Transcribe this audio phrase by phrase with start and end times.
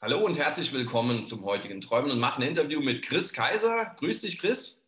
[0.00, 3.96] Hallo und herzlich willkommen zum heutigen Träumen und Machen Interview mit Chris Kaiser.
[3.98, 4.86] Grüß dich, Chris.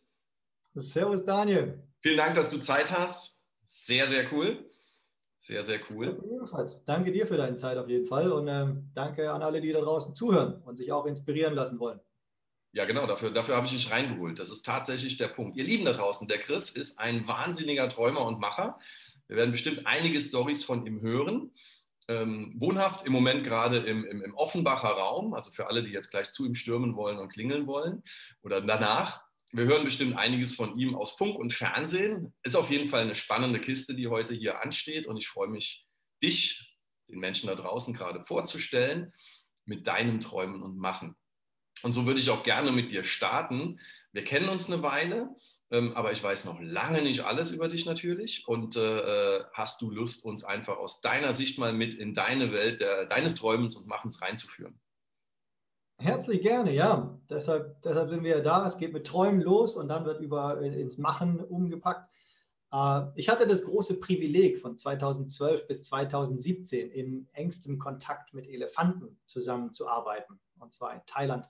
[0.73, 1.83] Servus, Daniel.
[1.99, 3.43] Vielen Dank, dass du Zeit hast.
[3.65, 4.69] Sehr, sehr cool.
[5.37, 6.17] Sehr, sehr cool.
[6.31, 6.85] ebenfalls.
[6.85, 9.81] Danke dir für deine Zeit auf jeden Fall und ähm, danke an alle, die da
[9.81, 11.99] draußen zuhören und sich auch inspirieren lassen wollen.
[12.71, 14.39] Ja, genau, dafür, dafür habe ich dich reingeholt.
[14.39, 15.57] Das ist tatsächlich der Punkt.
[15.57, 18.79] Ihr Lieben da draußen, der Chris ist ein wahnsinniger Träumer und Macher.
[19.27, 21.51] Wir werden bestimmt einige Stories von ihm hören.
[22.11, 26.11] Ähm, wohnhaft im Moment gerade im, im, im Offenbacher Raum, also für alle, die jetzt
[26.11, 28.03] gleich zu ihm stürmen wollen und klingeln wollen
[28.41, 29.23] oder danach.
[29.53, 32.33] Wir hören bestimmt einiges von ihm aus Funk und Fernsehen.
[32.43, 35.87] Ist auf jeden Fall eine spannende Kiste, die heute hier ansteht und ich freue mich,
[36.21, 39.13] dich, den Menschen da draußen gerade vorzustellen
[39.63, 41.15] mit deinen Träumen und Machen.
[41.81, 43.79] Und so würde ich auch gerne mit dir starten.
[44.11, 45.29] Wir kennen uns eine Weile,
[45.71, 48.47] ähm, aber ich weiß noch lange nicht alles über dich natürlich.
[48.47, 52.51] Und äh, äh, hast du Lust, uns einfach aus deiner Sicht mal mit in deine
[52.51, 54.79] Welt der, deines Träumens und Machens reinzuführen?
[55.97, 57.17] Herzlich gerne, ja.
[57.29, 58.65] Deshalb, deshalb sind wir da.
[58.65, 62.09] Es geht mit Träumen los und dann wird über, ins Machen umgepackt.
[62.73, 69.19] Äh, ich hatte das große Privileg, von 2012 bis 2017 in engstem Kontakt mit Elefanten
[69.25, 71.47] zusammenzuarbeiten, und zwar in Thailand.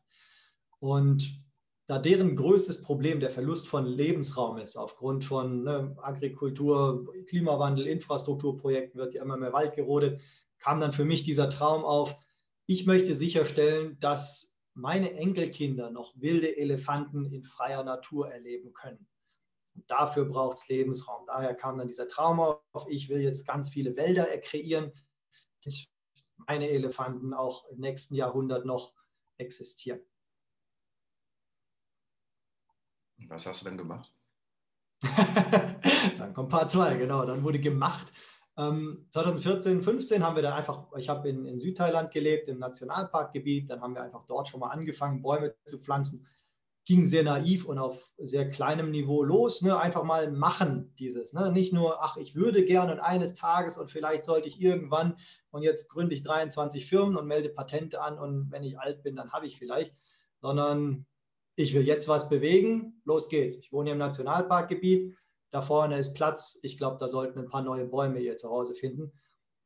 [0.79, 1.43] Und
[1.91, 8.97] da deren größtes Problem der Verlust von Lebensraum ist, aufgrund von ne, Agrikultur, Klimawandel, Infrastrukturprojekten
[8.97, 10.21] wird ja immer mehr Wald gerodet,
[10.57, 12.15] kam dann für mich dieser Traum auf,
[12.65, 19.05] ich möchte sicherstellen, dass meine Enkelkinder noch wilde Elefanten in freier Natur erleben können.
[19.75, 21.25] Und dafür braucht es Lebensraum.
[21.27, 24.93] Daher kam dann dieser Traum auf, ich will jetzt ganz viele Wälder kreieren,
[25.65, 25.83] dass
[26.37, 28.93] meine Elefanten auch im nächsten Jahrhundert noch
[29.39, 29.99] existieren.
[33.27, 34.13] Was hast du denn gemacht?
[36.17, 37.25] dann kommt Part 2, genau.
[37.25, 38.11] Dann wurde gemacht.
[38.57, 43.69] Ähm, 2014, 15 haben wir dann einfach, ich habe in, in Südthailand gelebt, im Nationalparkgebiet.
[43.69, 46.27] Dann haben wir einfach dort schon mal angefangen, Bäume zu pflanzen.
[46.85, 49.61] Ging sehr naiv und auf sehr kleinem Niveau los.
[49.61, 49.79] Ne?
[49.79, 51.33] Einfach mal machen dieses.
[51.33, 51.51] Ne?
[51.51, 55.17] Nicht nur, ach, ich würde gerne und eines Tages und vielleicht sollte ich irgendwann
[55.51, 59.15] und jetzt gründe ich 23 Firmen und melde Patente an und wenn ich alt bin,
[59.15, 59.95] dann habe ich vielleicht.
[60.41, 61.05] Sondern
[61.55, 63.57] ich will jetzt was bewegen, los geht's.
[63.57, 65.15] Ich wohne im Nationalparkgebiet,
[65.51, 66.59] da vorne ist Platz.
[66.63, 69.11] Ich glaube, da sollten ein paar neue Bäume hier zu Hause finden.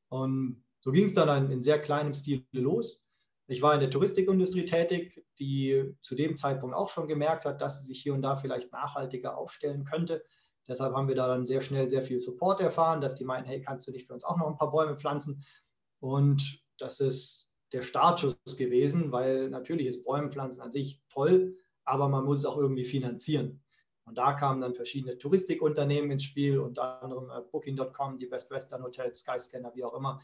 [0.09, 3.03] Und so ging es dann in sehr kleinem Stil los.
[3.47, 7.79] Ich war in der Touristikindustrie tätig, die zu dem Zeitpunkt auch schon gemerkt hat, dass
[7.79, 10.23] sie sich hier und da vielleicht nachhaltiger aufstellen könnte.
[10.67, 13.61] Deshalb haben wir da dann sehr schnell sehr viel Support erfahren, dass die meinten, hey,
[13.61, 15.45] kannst du nicht für uns auch noch ein paar Bäume pflanzen?
[15.99, 22.25] Und das ist der Startschuss gewesen, weil natürlich ist Bäumenpflanzen an sich toll, aber man
[22.25, 23.61] muss es auch irgendwie finanzieren.
[24.05, 28.83] Und da kamen dann verschiedene Touristikunternehmen ins Spiel, unter anderem äh, Booking.com, die Best Western
[28.83, 30.21] Hotels, Skyscanner, wie auch immer,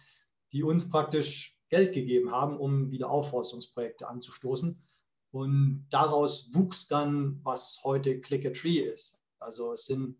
[0.51, 4.83] die uns praktisch Geld gegeben haben, um wieder Aufforstungsprojekte anzustoßen.
[5.31, 9.23] Und daraus wuchs dann, was heute Click a Tree ist.
[9.39, 10.17] Also es sind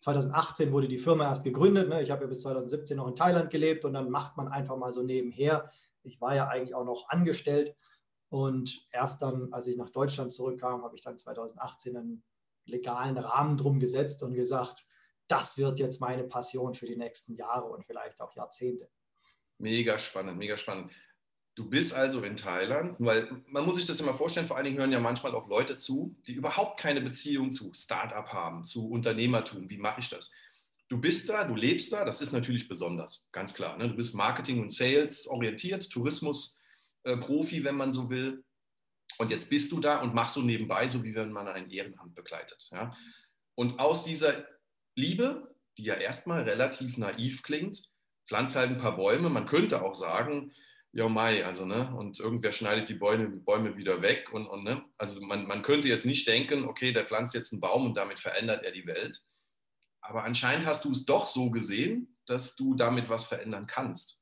[0.00, 1.88] 2018 wurde die Firma erst gegründet.
[1.88, 2.02] Ne?
[2.02, 4.92] Ich habe ja bis 2017 noch in Thailand gelebt und dann macht man einfach mal
[4.92, 5.70] so nebenher.
[6.02, 7.74] Ich war ja eigentlich auch noch angestellt
[8.30, 12.22] und erst dann, als ich nach Deutschland zurückkam, habe ich dann 2018 einen
[12.64, 14.86] legalen Rahmen drum gesetzt und gesagt,
[15.26, 18.88] das wird jetzt meine Passion für die nächsten Jahre und vielleicht auch Jahrzehnte.
[19.58, 20.92] Mega spannend, mega spannend.
[21.56, 24.78] Du bist also in Thailand, weil man muss sich das immer vorstellen, vor allen Dingen
[24.78, 29.68] hören ja manchmal auch Leute zu, die überhaupt keine Beziehung zu Startup haben, zu Unternehmertum.
[29.68, 30.30] Wie mache ich das?
[30.88, 33.76] Du bist da, du lebst da, das ist natürlich besonders, ganz klar.
[33.76, 33.88] Ne?
[33.88, 36.59] Du bist Marketing und Sales orientiert, Tourismus
[37.04, 38.44] äh, Profi, wenn man so will.
[39.18, 42.14] Und jetzt bist du da und machst so nebenbei, so wie wenn man ein Ehrenamt
[42.14, 42.68] begleitet.
[42.70, 42.96] Ja?
[43.54, 44.46] Und aus dieser
[44.94, 47.90] Liebe, die ja erstmal relativ naiv klingt,
[48.28, 49.28] pflanzt halt ein paar Bäume.
[49.28, 50.52] Man könnte auch sagen,
[50.92, 54.82] ja Mai, also ne, und irgendwer schneidet die Bäume, Bäume wieder weg und, und ne,
[54.98, 58.18] also man, man könnte jetzt nicht denken, okay, der pflanzt jetzt einen Baum und damit
[58.18, 59.22] verändert er die Welt.
[60.00, 64.19] Aber anscheinend hast du es doch so gesehen, dass du damit was verändern kannst.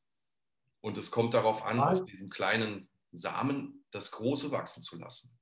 [0.81, 5.39] Und es kommt darauf an, aus diesem kleinen Samen das Große wachsen zu lassen.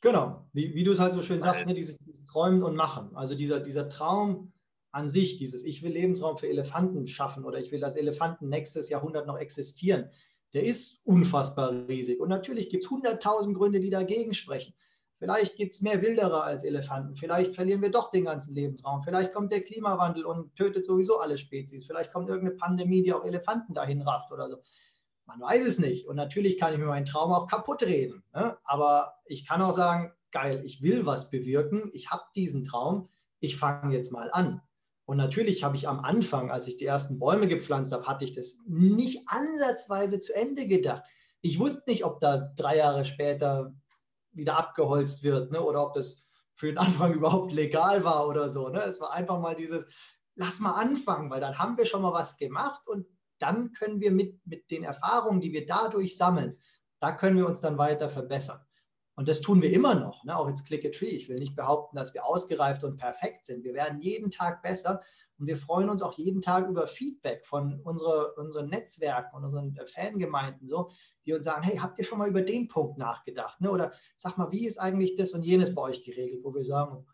[0.00, 3.14] Genau, wie, wie du es halt so schön sagst, ne, dieses, dieses, Träumen und Machen.
[3.14, 4.52] Also dieser, dieser Traum
[4.90, 8.90] an sich, dieses Ich will Lebensraum für Elefanten schaffen oder ich will, dass Elefanten nächstes
[8.90, 10.10] Jahrhundert noch existieren,
[10.54, 12.20] der ist unfassbar riesig.
[12.20, 14.74] Und natürlich gibt es hunderttausend Gründe, die dagegen sprechen.
[15.22, 17.14] Vielleicht gibt es mehr Wilderer als Elefanten.
[17.14, 19.04] Vielleicht verlieren wir doch den ganzen Lebensraum.
[19.04, 21.86] Vielleicht kommt der Klimawandel und tötet sowieso alle Spezies.
[21.86, 24.56] Vielleicht kommt irgendeine Pandemie, die auch Elefanten dahin rafft oder so.
[25.24, 26.08] Man weiß es nicht.
[26.08, 28.24] Und natürlich kann ich mir meinen Traum auch kaputt reden.
[28.34, 28.58] Ne?
[28.64, 31.88] Aber ich kann auch sagen, geil, ich will was bewirken.
[31.92, 33.08] Ich habe diesen Traum.
[33.38, 34.60] Ich fange jetzt mal an.
[35.04, 38.32] Und natürlich habe ich am Anfang, als ich die ersten Bäume gepflanzt habe, hatte ich
[38.32, 41.04] das nicht ansatzweise zu Ende gedacht.
[41.42, 43.72] Ich wusste nicht, ob da drei Jahre später
[44.32, 45.60] wieder abgeholzt wird ne?
[45.60, 48.68] oder ob das für den Anfang überhaupt legal war oder so.
[48.68, 48.82] Ne?
[48.82, 49.86] Es war einfach mal dieses,
[50.34, 53.06] lass mal anfangen, weil dann haben wir schon mal was gemacht und
[53.38, 56.58] dann können wir mit, mit den Erfahrungen, die wir dadurch sammeln,
[57.00, 58.60] da können wir uns dann weiter verbessern.
[59.14, 60.36] Und das tun wir immer noch, ne?
[60.36, 61.06] auch jetzt Click a Tree.
[61.06, 63.64] Ich will nicht behaupten, dass wir ausgereift und perfekt sind.
[63.64, 65.02] Wir werden jeden Tag besser
[65.42, 69.76] und wir freuen uns auch jeden Tag über Feedback von unsere, unseren Netzwerken und unseren
[69.92, 70.92] Fangemeinden, so,
[71.26, 73.60] die uns sagen, hey, habt ihr schon mal über den Punkt nachgedacht?
[73.60, 73.72] Ne?
[73.72, 77.04] Oder sag mal, wie ist eigentlich das und jenes bei euch geregelt, wo wir sagen,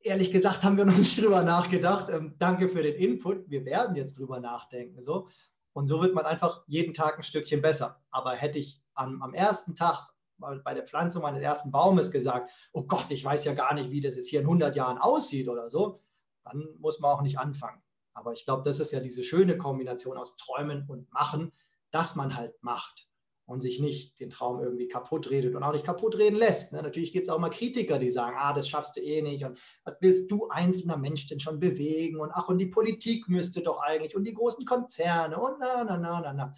[0.00, 2.10] ehrlich gesagt haben wir noch nicht drüber nachgedacht.
[2.10, 3.48] Ähm, danke für den Input.
[3.48, 5.00] Wir werden jetzt drüber nachdenken.
[5.00, 5.28] So.
[5.72, 8.02] Und so wird man einfach jeden Tag ein Stückchen besser.
[8.10, 12.82] Aber hätte ich am, am ersten Tag bei der Pflanzung meines ersten Baumes gesagt, oh
[12.82, 15.70] Gott, ich weiß ja gar nicht, wie das jetzt hier in 100 Jahren aussieht oder
[15.70, 16.03] so,
[16.44, 17.82] dann muss man auch nicht anfangen.
[18.12, 21.52] Aber ich glaube, das ist ja diese schöne Kombination aus Träumen und Machen,
[21.90, 23.08] dass man halt macht
[23.46, 26.72] und sich nicht den Traum irgendwie kaputt redet und auch nicht kaputt reden lässt.
[26.72, 26.82] Ne?
[26.82, 29.58] Natürlich gibt es auch mal Kritiker, die sagen, ah, das schaffst du eh nicht und
[29.84, 33.82] was willst du einzelner Mensch denn schon bewegen und ach, und die Politik müsste doch
[33.82, 36.54] eigentlich und die großen Konzerne und na, na, na, na, na.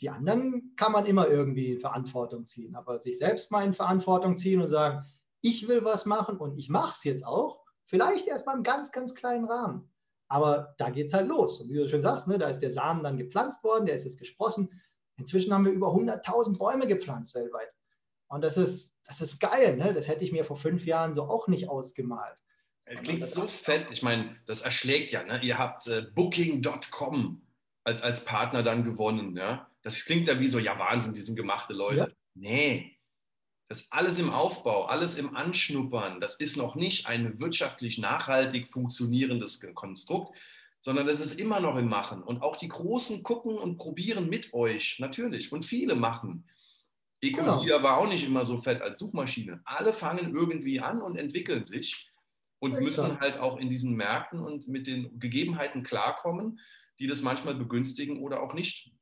[0.00, 4.36] Die anderen kann man immer irgendwie in Verantwortung ziehen, aber sich selbst mal in Verantwortung
[4.36, 5.04] ziehen und sagen,
[5.40, 8.92] ich will was machen und ich mache es jetzt auch, vielleicht erst mal im ganz,
[8.92, 9.90] ganz kleinen Rahmen.
[10.28, 11.60] Aber da geht es halt los.
[11.60, 14.04] Und wie du schon sagst, ne, da ist der Samen dann gepflanzt worden, der ist
[14.04, 14.80] jetzt gesprossen.
[15.16, 17.72] Inzwischen haben wir über 100.000 Bäume gepflanzt weltweit.
[18.28, 19.76] Und das ist, das ist geil.
[19.76, 19.94] Ne?
[19.94, 22.36] Das hätte ich mir vor fünf Jahren so auch nicht ausgemalt.
[22.84, 23.90] Es klingt so fett.
[23.90, 25.22] Ich meine, das erschlägt ja.
[25.22, 25.40] Ne?
[25.42, 27.42] Ihr habt äh, Booking.com
[27.84, 29.34] als, als Partner dann gewonnen.
[29.36, 29.70] Ja?
[29.82, 32.04] Das klingt ja wie so, ja Wahnsinn, die sind gemachte Leute.
[32.04, 32.08] Ja.
[32.34, 32.97] Nee,
[33.68, 36.20] das ist alles im Aufbau, alles im Anschnuppern.
[36.20, 40.36] Das ist noch nicht ein wirtschaftlich nachhaltig funktionierendes Konstrukt,
[40.80, 42.22] sondern das ist immer noch im Machen.
[42.22, 45.52] Und auch die Großen gucken und probieren mit euch, natürlich.
[45.52, 46.48] Und viele machen.
[47.20, 47.88] Ecosia genau.
[47.88, 49.60] war auch nicht immer so fett als Suchmaschine.
[49.64, 52.10] Alle fangen irgendwie an und entwickeln sich
[52.60, 56.60] und ja, müssen halt auch in diesen Märkten und mit den Gegebenheiten klarkommen,
[57.00, 58.92] die das manchmal begünstigen oder auch nicht.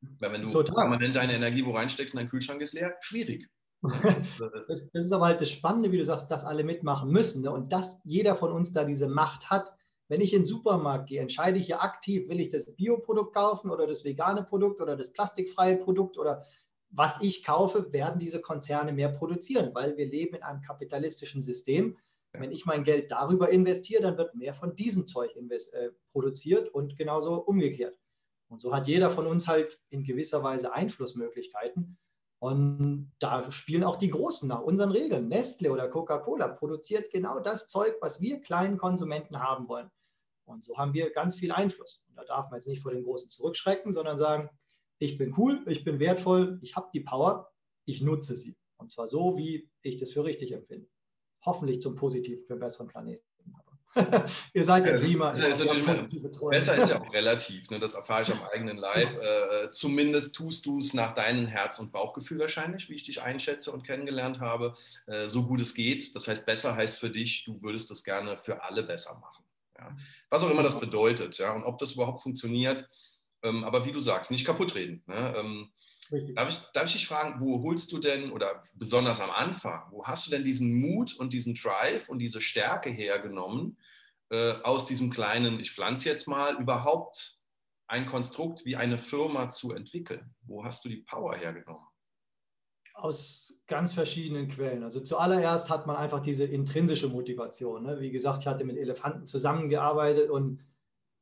[0.00, 0.74] Weil wenn du Total.
[0.74, 3.48] permanent deine Energie wo reinsteckst und dein Kühlschrank ist leer, schwierig.
[4.68, 7.50] Das, das, ist aber halt das Spannende, wie du sagst, dass alle mitmachen müssen ne?
[7.50, 9.72] und dass jeder von uns da diese Macht hat.
[10.08, 13.70] Wenn ich in den Supermarkt gehe, entscheide ich ja aktiv, will ich das Bioprodukt kaufen
[13.70, 16.42] oder das vegane Produkt oder das plastikfreie Produkt oder
[16.90, 21.96] was ich kaufe, werden diese Konzerne mehr produzieren, weil wir leben in einem kapitalistischen System.
[22.32, 26.96] Wenn ich mein Geld darüber investiere, dann wird mehr von diesem Zeug äh, produziert und
[26.96, 27.98] genauso umgekehrt.
[28.48, 31.96] Und so hat jeder von uns halt in gewisser Weise Einflussmöglichkeiten.
[32.44, 35.28] Und da spielen auch die Großen nach unseren Regeln.
[35.28, 39.88] Nestle oder Coca-Cola produziert genau das Zeug, was wir kleinen Konsumenten haben wollen.
[40.44, 42.02] Und so haben wir ganz viel Einfluss.
[42.06, 44.50] Und da darf man jetzt nicht vor den Großen zurückschrecken, sondern sagen,
[44.98, 47.50] ich bin cool, ich bin wertvoll, ich habe die Power,
[47.86, 48.58] ich nutze sie.
[48.76, 50.86] Und zwar so, wie ich das für richtig empfinde.
[51.46, 53.24] Hoffentlich zum Positiven für einen besseren Planeten.
[54.52, 55.30] Ihr seid ja, Klima.
[55.30, 57.70] Ist, ist, ist besser ist ja auch relativ.
[57.70, 57.78] Ne?
[57.78, 59.16] Das erfahre ich am eigenen Leib.
[59.20, 63.70] Äh, zumindest tust du es nach deinem Herz- und Bauchgefühl wahrscheinlich, wie ich dich einschätze
[63.72, 64.74] und kennengelernt habe,
[65.06, 66.14] äh, so gut es geht.
[66.14, 69.44] Das heißt, besser heißt für dich, du würdest das gerne für alle besser machen.
[69.78, 69.96] Ja?
[70.30, 71.52] Was auch immer das bedeutet ja?
[71.52, 72.88] und ob das überhaupt funktioniert.
[73.42, 75.02] Ähm, aber wie du sagst, nicht kaputt reden.
[75.06, 75.34] Ne?
[75.36, 75.70] Ähm,
[76.34, 80.04] Darf ich, darf ich dich fragen, wo holst du denn, oder besonders am Anfang, wo
[80.04, 83.78] hast du denn diesen Mut und diesen Drive und diese Stärke hergenommen,
[84.30, 87.44] aus diesem kleinen, ich pflanze jetzt mal, überhaupt
[87.86, 90.34] ein Konstrukt wie eine Firma zu entwickeln?
[90.42, 91.86] Wo hast du die Power hergenommen?
[92.94, 94.82] Aus ganz verschiedenen Quellen.
[94.82, 97.84] Also zuallererst hat man einfach diese intrinsische Motivation.
[97.84, 98.00] Ne?
[98.00, 100.60] Wie gesagt, ich hatte mit Elefanten zusammengearbeitet und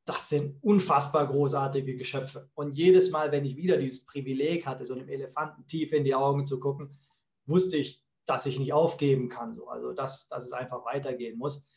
[0.05, 2.51] das sind unfassbar großartige Geschöpfe.
[2.55, 6.15] Und jedes Mal, wenn ich wieder dieses Privileg hatte, so einem Elefanten tief in die
[6.15, 6.99] Augen zu gucken,
[7.47, 9.55] wusste ich, dass ich nicht aufgeben kann.
[9.55, 9.69] So.
[9.69, 11.69] Also, dass, dass es einfach weitergehen muss.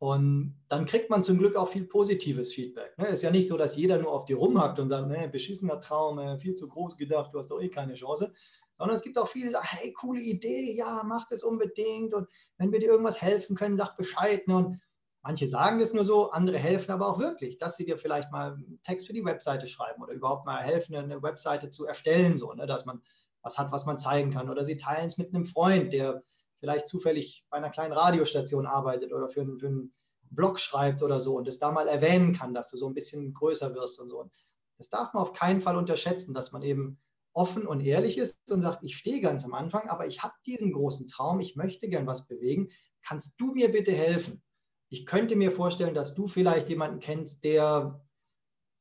[0.00, 2.94] Und dann kriegt man zum Glück auch viel positives Feedback.
[2.96, 3.08] Es ne?
[3.10, 6.18] ist ja nicht so, dass jeder nur auf dir rumhackt und sagt, ne, beschissener Traum,
[6.18, 8.32] äh, viel zu groß gedacht, du hast doch eh keine Chance.
[8.78, 12.14] Sondern es gibt auch viele, die sagen, hey, coole Idee, ja, mach das unbedingt.
[12.14, 14.48] Und wenn wir dir irgendwas helfen können, sag Bescheid.
[14.48, 14.56] Ne?
[14.56, 14.80] Und
[15.22, 18.54] Manche sagen das nur so, andere helfen aber auch wirklich, dass sie dir vielleicht mal
[18.54, 22.54] einen Text für die Webseite schreiben oder überhaupt mal helfen, eine Webseite zu erstellen, so,
[22.54, 23.02] ne, dass man
[23.42, 24.48] was hat, was man zeigen kann.
[24.48, 26.22] Oder sie teilen es mit einem Freund, der
[26.60, 29.92] vielleicht zufällig bei einer kleinen Radiostation arbeitet oder für, für einen
[30.30, 33.34] Blog schreibt oder so und das da mal erwähnen kann, dass du so ein bisschen
[33.34, 34.30] größer wirst und so.
[34.78, 36.98] Das darf man auf keinen Fall unterschätzen, dass man eben
[37.32, 40.72] offen und ehrlich ist und sagt, ich stehe ganz am Anfang, aber ich habe diesen
[40.72, 42.70] großen Traum, ich möchte gern was bewegen.
[43.02, 44.42] Kannst du mir bitte helfen?
[44.90, 48.04] ich könnte mir vorstellen, dass du vielleicht jemanden kennst, der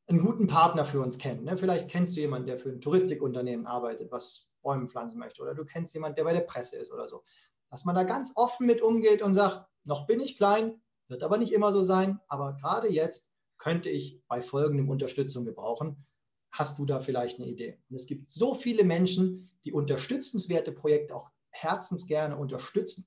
[0.07, 1.43] einen guten Partner für uns kennen.
[1.43, 1.55] Ne?
[1.55, 5.65] Vielleicht kennst du jemanden, der für ein Touristikunternehmen arbeitet, was Bäume pflanzen möchte, oder du
[5.65, 7.23] kennst jemanden, der bei der Presse ist oder so.
[7.69, 11.37] Dass man da ganz offen mit umgeht und sagt, noch bin ich klein, wird aber
[11.37, 16.05] nicht immer so sein, aber gerade jetzt könnte ich bei folgendem Unterstützung gebrauchen.
[16.51, 17.79] Hast du da vielleicht eine Idee?
[17.89, 23.05] Und es gibt so viele Menschen, die unterstützenswerte Projekte auch herzensgerne unterstützen,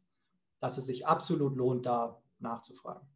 [0.61, 3.09] dass es sich absolut lohnt, da nachzufragen.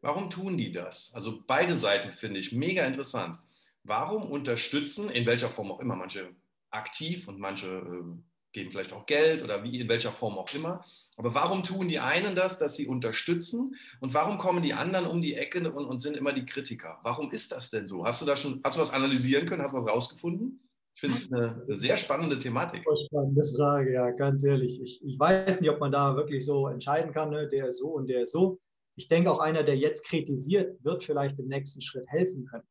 [0.00, 1.12] Warum tun die das?
[1.14, 3.38] Also beide Seiten finde ich mega interessant.
[3.84, 6.34] Warum unterstützen, in welcher Form auch immer, manche
[6.70, 8.16] aktiv und manche
[8.58, 10.84] geben vielleicht auch Geld oder wie in welcher Form auch immer.
[11.16, 15.22] Aber warum tun die einen das, dass sie unterstützen und warum kommen die anderen um
[15.22, 16.98] die Ecke und, und sind immer die Kritiker?
[17.04, 18.04] Warum ist das denn so?
[18.04, 19.62] Hast du da schon, hast du was analysieren können?
[19.62, 20.60] Hast du was rausgefunden?
[20.96, 22.84] Ich finde es eine, sehr spannende Thematik.
[23.06, 24.80] Spannende Frage, ja, ganz ehrlich.
[24.82, 27.48] Ich, ich weiß nicht, ob man da wirklich so entscheiden kann, ne?
[27.48, 28.58] der ist so und der ist so.
[28.96, 32.66] Ich denke, auch einer, der jetzt kritisiert, wird vielleicht im nächsten Schritt helfen können.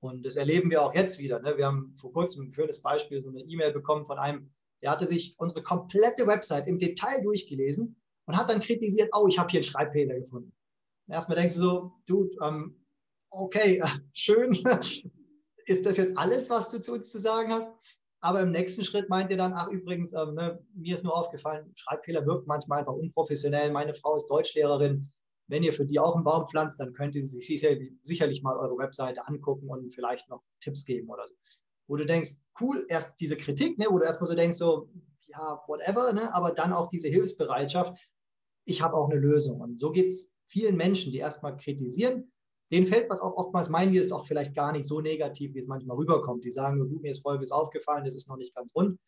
[0.00, 1.40] Und das erleben wir auch jetzt wieder.
[1.40, 1.58] Ne?
[1.58, 4.50] Wir haben vor kurzem ein schönes Beispiel, so eine E-Mail bekommen von einem,
[4.82, 9.38] der hatte sich unsere komplette Website im Detail durchgelesen und hat dann kritisiert, oh, ich
[9.38, 10.52] habe hier einen Schreibfehler gefunden.
[11.06, 12.84] Und erstmal denkst du so, du, ähm,
[13.30, 14.52] okay, schön.
[15.68, 17.72] Ist das jetzt alles, was du zu uns zu sagen hast?
[18.20, 21.72] Aber im nächsten Schritt meint ihr dann, ach übrigens, ähm, ne, mir ist nur aufgefallen,
[21.74, 23.70] Schreibfehler wirkt manchmal einfach unprofessionell.
[23.72, 25.12] Meine Frau ist Deutschlehrerin.
[25.48, 28.56] Wenn ihr für die auch einen Baum pflanzt, dann könnt ihr sich sicherlich, sicherlich mal
[28.56, 31.34] eure Webseite angucken und vielleicht noch Tipps geben oder so
[31.86, 34.88] wo du denkst, cool, erst diese Kritik, ne, wo du erstmal so denkst, so,
[35.26, 37.98] ja, whatever, ne, aber dann auch diese Hilfsbereitschaft,
[38.64, 39.60] ich habe auch eine Lösung.
[39.60, 42.32] Und so geht es vielen Menschen, die erstmal kritisieren.
[42.72, 45.60] Denen fällt was auch oftmals meinen die es auch vielleicht gar nicht so negativ, wie
[45.60, 46.44] es manchmal rüberkommt.
[46.44, 48.98] Die sagen nur, du, mir ist Folgendes aufgefallen, das ist noch nicht ganz rund.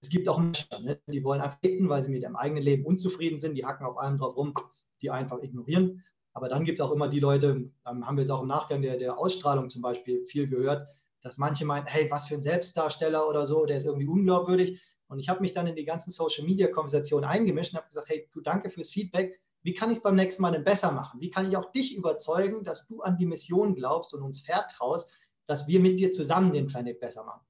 [0.00, 2.84] Es gibt auch Menschen, ne, die wollen einfach hitten, weil sie mit ihrem eigenen Leben
[2.84, 4.54] unzufrieden sind, die hacken auf allem drauf rum,
[5.02, 6.02] die einfach ignorieren.
[6.34, 8.82] Aber dann gibt es auch immer die Leute, ähm, haben wir jetzt auch im Nachgang
[8.82, 10.88] der, der Ausstrahlung zum Beispiel viel gehört,
[11.24, 14.80] dass manche meinen, hey, was für ein Selbstdarsteller oder so, der ist irgendwie unglaubwürdig.
[15.08, 18.42] Und ich habe mich dann in die ganzen Social-Media-Konversationen eingemischt und habe gesagt, hey, du
[18.42, 19.40] danke fürs Feedback.
[19.62, 21.20] Wie kann ich es beim nächsten Mal denn besser machen?
[21.20, 25.10] Wie kann ich auch dich überzeugen, dass du an die Mission glaubst und uns vertraust,
[25.46, 27.40] dass wir mit dir zusammen den Planet besser machen?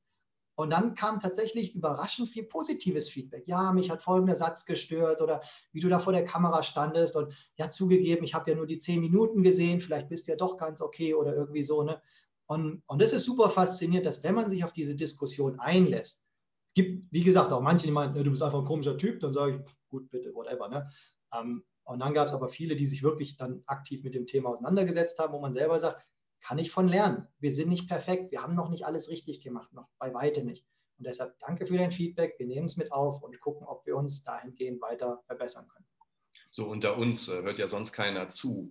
[0.55, 3.43] Und dann kam tatsächlich überraschend viel positives Feedback.
[3.49, 7.35] Ja, mich hat folgender Satz gestört oder wie du da vor der Kamera standest und
[7.57, 10.57] ja, zugegeben, ich habe ja nur die zehn Minuten gesehen, vielleicht bist du ja doch
[10.57, 11.83] ganz okay oder irgendwie so.
[11.83, 12.01] Ne?
[12.47, 16.25] Und, und das ist super faszinierend, dass wenn man sich auf diese Diskussion einlässt,
[16.75, 19.57] gibt, wie gesagt, auch manche, die meinen, du bist einfach ein komischer Typ, dann sage
[19.65, 20.69] ich, gut, bitte, whatever.
[20.69, 20.91] Ne?
[21.33, 24.51] Ähm, und dann gab es aber viele, die sich wirklich dann aktiv mit dem Thema
[24.51, 26.05] auseinandergesetzt haben, wo man selber sagt,
[26.41, 27.29] kann ich von lernen.
[27.39, 30.67] Wir sind nicht perfekt, wir haben noch nicht alles richtig gemacht, noch bei weitem nicht.
[30.99, 33.97] Und deshalb danke für dein Feedback, wir nehmen es mit auf und gucken, ob wir
[33.97, 35.87] uns dahingehend weiter verbessern können.
[36.51, 38.71] So unter uns äh, hört ja sonst keiner zu.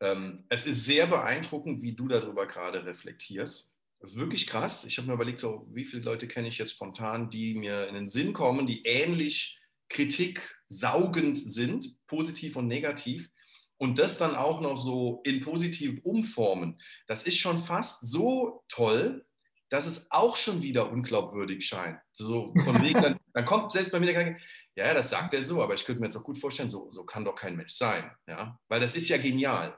[0.00, 3.76] Ähm, es ist sehr beeindruckend, wie du darüber gerade reflektierst.
[4.00, 4.84] Das ist wirklich krass.
[4.84, 7.94] Ich habe mir überlegt, so, wie viele Leute kenne ich jetzt spontan, die mir in
[7.94, 13.30] den Sinn kommen, die ähnlich kritiksaugend sind, positiv und negativ.
[13.76, 16.80] Und das dann auch noch so in positiv umformen.
[17.06, 19.24] Das ist schon fast so toll,
[19.68, 21.98] dass es auch schon wieder unglaubwürdig scheint.
[22.12, 24.40] So von wegen, dann, dann kommt selbst bei mir der Gedanke,
[24.74, 27.04] ja, das sagt er so, aber ich könnte mir jetzt auch gut vorstellen, so, so
[27.04, 28.10] kann doch kein Mensch sein.
[28.26, 28.58] Ja?
[28.68, 29.76] Weil das ist ja genial.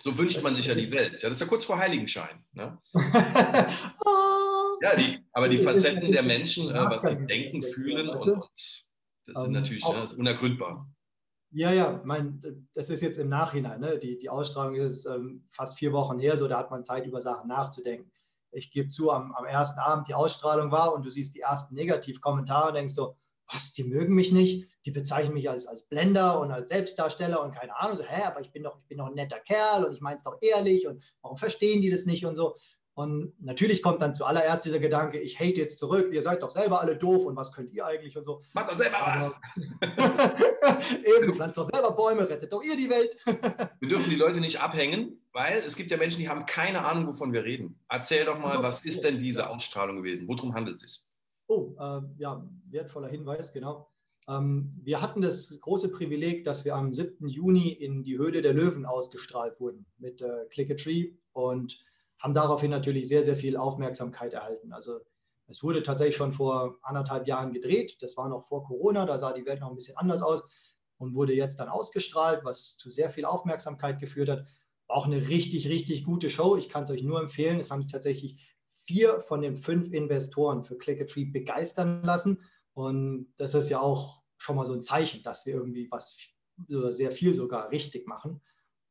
[0.00, 1.22] So wünscht man sich ja die Welt.
[1.22, 2.44] Ja, das ist ja kurz vor Heiligenschein.
[2.52, 2.78] Ne?
[4.82, 8.44] ja, die, aber die Facetten der Menschen, äh, was sie denken, fühlen, und, und
[9.26, 10.88] das sind ähm, natürlich ja, unergründbar.
[11.50, 13.80] Ja, ja, mein, das ist jetzt im Nachhinein.
[13.80, 13.98] Ne?
[13.98, 17.20] Die, die Ausstrahlung ist ähm, fast vier Wochen her, so da hat man Zeit, über
[17.20, 18.10] Sachen nachzudenken.
[18.50, 21.74] Ich gebe zu, am, am ersten Abend die Ausstrahlung war und du siehst die ersten
[21.74, 23.16] Negativkommentare und denkst so,
[23.52, 27.54] was, die mögen mich nicht, die bezeichnen mich als, als Blender und als Selbstdarsteller und
[27.54, 29.94] keine Ahnung, so, hä, aber ich bin doch, ich bin doch ein netter Kerl und
[29.94, 32.56] ich meine es doch ehrlich und warum verstehen die das nicht und so.
[32.96, 36.80] Und natürlich kommt dann zuallererst dieser Gedanke, ich hate jetzt zurück, ihr seid doch selber
[36.80, 38.42] alle doof und was könnt ihr eigentlich und so.
[38.52, 39.40] Macht doch selber was.
[41.04, 43.16] Eben, pflanzt doch selber Bäume, rettet doch ihr die Welt.
[43.80, 47.08] wir dürfen die Leute nicht abhängen, weil es gibt ja Menschen, die haben keine Ahnung,
[47.08, 47.80] wovon wir reden.
[47.88, 50.28] Erzähl doch mal, was ist denn diese Ausstrahlung gewesen?
[50.28, 51.13] Worum handelt es sich?
[51.46, 53.88] Oh, äh, ja, wertvoller Hinweis, genau.
[54.28, 57.28] Ähm, wir hatten das große Privileg, dass wir am 7.
[57.28, 61.78] Juni in die Höhle der Löwen ausgestrahlt wurden mit äh, Click a Tree und
[62.18, 64.72] haben daraufhin natürlich sehr, sehr viel Aufmerksamkeit erhalten.
[64.72, 65.00] Also
[65.46, 67.98] es wurde tatsächlich schon vor anderthalb Jahren gedreht.
[68.00, 70.44] Das war noch vor Corona, da sah die Welt noch ein bisschen anders aus
[70.96, 74.46] und wurde jetzt dann ausgestrahlt, was zu sehr viel Aufmerksamkeit geführt hat.
[74.86, 76.56] War auch eine richtig, richtig gute Show.
[76.56, 77.60] Ich kann es euch nur empfehlen.
[77.60, 78.53] Es haben sich tatsächlich
[78.84, 82.42] vier von den fünf Investoren für Clickatree begeistern lassen.
[82.74, 86.16] Und das ist ja auch schon mal so ein Zeichen, dass wir irgendwie was
[86.66, 88.40] sehr viel sogar richtig machen.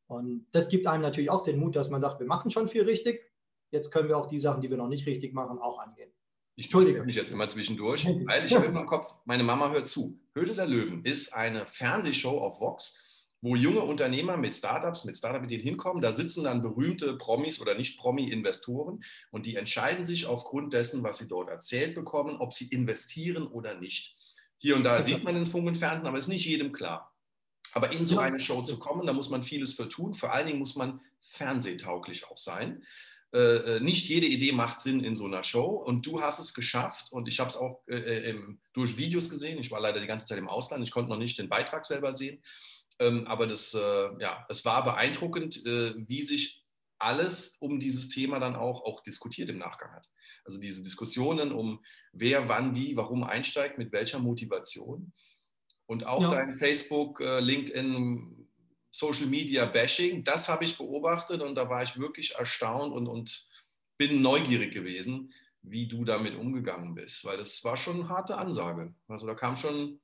[0.08, 2.84] Und das gibt einem natürlich auch den Mut, dass man sagt, wir machen schon viel
[2.84, 3.22] richtig.
[3.72, 6.12] jetzt können wir auch die Sachen, die wir noch nicht richtig machen, auch angehen.
[6.56, 9.88] Ich entschuldige mich jetzt immer zwischendurch, weil ich habe immer im Kopf, meine Mama hört
[9.88, 10.20] zu.
[10.34, 13.00] Höhle der Löwen ist eine Fernsehshow auf Vox,
[13.44, 16.02] wo junge Unternehmer mit Startups, mit Startup-Ideen hinkommen.
[16.02, 21.28] Da sitzen dann berühmte Promis oder Nicht-Promi-Investoren und die entscheiden sich aufgrund dessen, was sie
[21.28, 24.16] dort erzählt bekommen, ob sie investieren oder nicht.
[24.60, 27.14] Hier und da sieht man den Funk Fernsehen, aber ist nicht jedem klar.
[27.74, 30.14] Aber in so eine Show zu kommen, da muss man vieles für tun.
[30.14, 32.82] Vor allen Dingen muss man fernsehtauglich auch sein.
[33.34, 33.40] Äh,
[33.78, 37.12] äh, nicht jede Idee macht Sinn in so einer Show und du hast es geschafft
[37.12, 38.40] und ich habe es auch äh, äh,
[38.72, 39.58] durch Videos gesehen.
[39.58, 42.14] Ich war leider die ganze Zeit im Ausland, ich konnte noch nicht den Beitrag selber
[42.14, 42.42] sehen,
[43.00, 46.66] ähm, aber das, äh, ja, es war beeindruckend, äh, wie sich
[47.00, 50.10] alles um dieses Thema dann auch, auch diskutiert im Nachgang hat.
[50.46, 55.14] Also diese Diskussionen um wer, wann, wie, warum einsteigt, mit welcher Motivation.
[55.86, 56.30] Und auch ja.
[56.30, 58.48] dein Facebook, LinkedIn,
[58.90, 63.48] Social Media Bashing, das habe ich beobachtet und da war ich wirklich erstaunt und, und
[63.98, 65.34] bin neugierig gewesen,
[65.64, 68.94] wie du damit umgegangen bist, weil das war schon eine harte Ansage.
[69.08, 70.00] Also da kam schon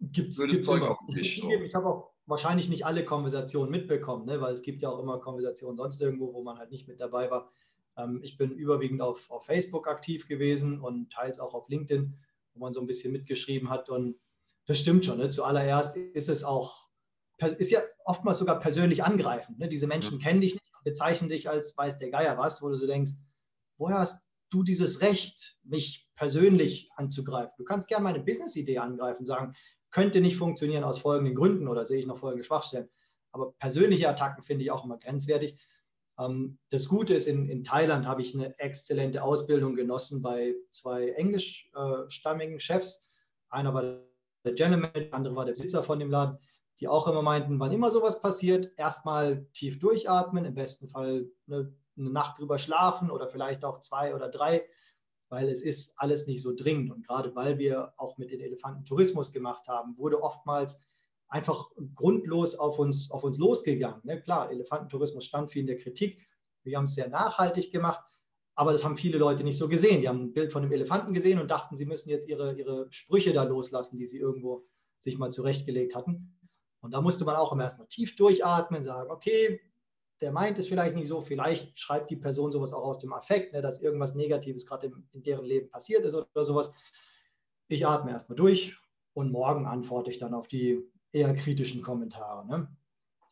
[0.00, 0.98] gibt's, gibt's Zeug immer.
[1.16, 1.50] Ich, so.
[1.50, 4.40] ich habe auch wahrscheinlich nicht alle Konversationen mitbekommen, ne?
[4.40, 7.30] weil es gibt ja auch immer Konversationen sonst irgendwo, wo man halt nicht mit dabei
[7.30, 7.50] war.
[7.96, 12.16] Ähm, ich bin überwiegend auf, auf Facebook aktiv gewesen und teils auch auf LinkedIn,
[12.54, 14.16] wo man so ein bisschen mitgeschrieben hat und
[14.66, 15.18] das stimmt schon.
[15.18, 15.30] Ne?
[15.30, 16.88] Zuallererst ist es auch
[17.46, 19.58] ist ja oftmals sogar persönlich angreifend.
[19.58, 19.68] Ne?
[19.68, 20.22] Diese Menschen mhm.
[20.22, 23.12] kennen dich nicht, bezeichnen dich als weiß der Geier was, wo du so denkst,
[23.76, 27.54] woher hast du dieses Recht, mich persönlich anzugreifen?
[27.58, 29.54] Du kannst gerne meine Business-Idee angreifen, sagen,
[29.90, 32.88] könnte nicht funktionieren aus folgenden Gründen oder sehe ich noch folgende Schwachstellen.
[33.32, 35.58] Aber persönliche Attacken finde ich auch immer grenzwertig.
[36.18, 41.10] Ähm, das Gute ist, in, in Thailand habe ich eine exzellente Ausbildung genossen bei zwei
[41.10, 43.08] englischstammigen Chefs.
[43.50, 43.82] Einer war
[44.44, 46.38] der Gentleman, der andere war der Besitzer von dem Laden
[46.80, 51.74] die auch immer meinten, wann immer sowas passiert, erstmal tief durchatmen, im besten Fall eine,
[51.96, 54.64] eine, Nacht drüber schlafen oder vielleicht auch zwei oder drei,
[55.28, 56.90] weil es ist alles nicht so dringend.
[56.92, 60.80] Und gerade weil wir auch mit den Elefanten Tourismus gemacht haben, wurde oftmals
[61.28, 64.00] einfach grundlos auf uns, auf uns losgegangen.
[64.04, 64.20] Ne?
[64.20, 66.26] Klar, Elefantentourismus stand viel in der Kritik.
[66.64, 68.02] Wir haben es sehr nachhaltig gemacht,
[68.54, 70.00] aber das haben viele Leute nicht so gesehen.
[70.00, 72.86] Die haben ein Bild von einem Elefanten gesehen und dachten, sie müssen jetzt ihre, ihre
[72.90, 74.64] Sprüche da loslassen, die sie irgendwo
[74.96, 76.34] sich mal zurechtgelegt hatten.
[76.80, 79.60] Und da musste man auch immer erstmal tief durchatmen, sagen, okay,
[80.20, 83.52] der meint es vielleicht nicht so, vielleicht schreibt die Person sowas auch aus dem Affekt,
[83.52, 86.74] ne, dass irgendwas Negatives gerade in deren Leben passiert ist oder sowas.
[87.68, 88.76] Ich atme erstmal durch
[89.14, 92.46] und morgen antworte ich dann auf die eher kritischen Kommentare.
[92.46, 92.76] Ne?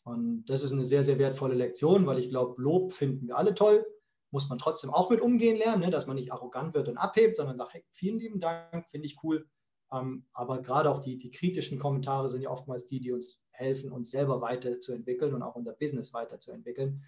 [0.05, 3.55] Und das ist eine sehr, sehr wertvolle Lektion, weil ich glaube, Lob finden wir alle
[3.55, 3.85] toll,
[4.31, 5.91] muss man trotzdem auch mit umgehen lernen, ne?
[5.91, 9.17] dass man nicht arrogant wird und abhebt, sondern sagt, hey, vielen lieben Dank, finde ich
[9.23, 9.49] cool,
[9.93, 13.93] ähm, aber gerade auch die, die kritischen Kommentare sind ja oftmals die, die uns helfen,
[13.93, 17.03] uns selber weiterzuentwickeln und auch unser Business weiterzuentwickeln.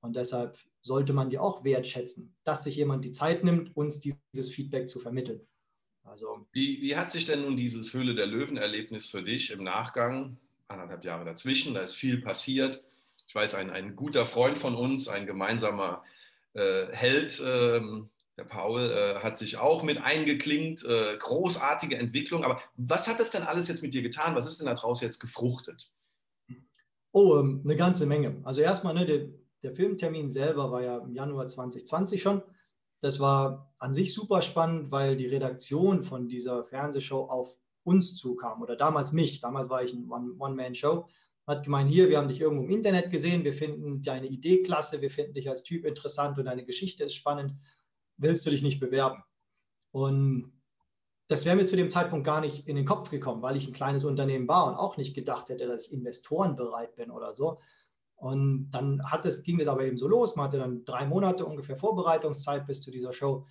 [0.00, 4.50] Und deshalb sollte man die auch wertschätzen, dass sich jemand die Zeit nimmt, uns dieses
[4.50, 5.40] Feedback zu vermitteln.
[6.04, 10.38] Also, wie, wie hat sich denn nun dieses Höhle der Löwen-Erlebnis für dich im Nachgang,
[10.68, 12.82] anderthalb Jahre dazwischen, da ist viel passiert.
[13.26, 16.02] Ich weiß, ein, ein guter Freund von uns, ein gemeinsamer
[16.54, 18.08] äh, Held, ähm,
[18.40, 22.42] der Paul äh, hat sich auch mit eingeklinkt, äh, großartige Entwicklung.
[22.42, 24.34] Aber was hat das denn alles jetzt mit dir getan?
[24.34, 25.92] Was ist denn daraus jetzt gefruchtet?
[27.12, 28.40] Oh, ähm, eine ganze Menge.
[28.44, 29.28] Also erstmal, ne, der,
[29.62, 32.42] der Filmtermin selber war ja im Januar 2020 schon.
[33.00, 38.62] Das war an sich super spannend, weil die Redaktion von dieser Fernsehshow auf uns zukam
[38.62, 39.40] oder damals mich.
[39.40, 41.06] Damals war ich ein One-Man-Show.
[41.46, 45.02] Hat gemeint, hier, wir haben dich irgendwo im Internet gesehen, wir finden deine Idee klasse,
[45.02, 47.52] wir finden dich als Typ interessant und deine Geschichte ist spannend
[48.20, 49.22] willst du dich nicht bewerben?
[49.92, 50.52] Und
[51.28, 53.72] das wäre mir zu dem Zeitpunkt gar nicht in den Kopf gekommen, weil ich ein
[53.72, 57.60] kleines Unternehmen war und auch nicht gedacht hätte, dass ich investorenbereit bin oder so.
[58.16, 60.36] Und dann hat es, ging es aber eben so los.
[60.36, 63.46] Man hatte dann drei Monate ungefähr Vorbereitungszeit bis zu dieser Show.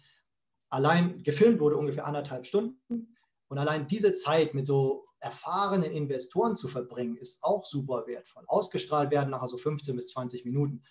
[0.70, 3.16] Allein gefilmt wurde ungefähr anderthalb Stunden.
[3.48, 8.44] Und allein diese Zeit mit so erfahrenen Investoren zu verbringen, ist auch super wertvoll.
[8.48, 10.84] Ausgestrahlt werden nachher so 15 bis 20 Minuten.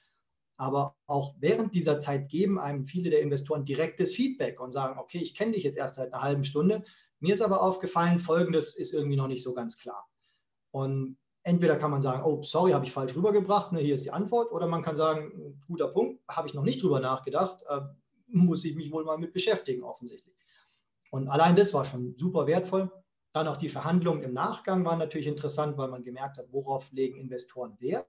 [0.58, 5.18] Aber auch während dieser Zeit geben einem viele der Investoren direktes Feedback und sagen, okay,
[5.18, 6.84] ich kenne dich jetzt erst seit einer halben Stunde.
[7.20, 10.08] Mir ist aber aufgefallen, folgendes ist irgendwie noch nicht so ganz klar.
[10.72, 14.10] Und entweder kann man sagen, oh, sorry, habe ich falsch rübergebracht, ne, hier ist die
[14.10, 17.80] Antwort, oder man kann sagen, guter Punkt, habe ich noch nicht drüber nachgedacht, äh,
[18.26, 20.36] muss ich mich wohl mal mit beschäftigen, offensichtlich.
[21.12, 22.90] Und allein das war schon super wertvoll.
[23.32, 27.16] Dann auch die Verhandlungen im Nachgang waren natürlich interessant, weil man gemerkt hat, worauf legen
[27.16, 28.08] Investoren Wert